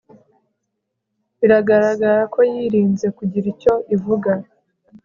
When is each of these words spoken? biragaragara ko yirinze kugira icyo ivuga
biragaragara 1.39 2.21
ko 2.33 2.39
yirinze 2.51 3.07
kugira 3.17 3.45
icyo 3.53 3.73
ivuga 3.95 4.31